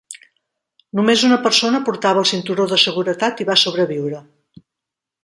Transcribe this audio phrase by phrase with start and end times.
[0.99, 4.23] Només una persona portava el cinturó de seguretat i va sobreviure.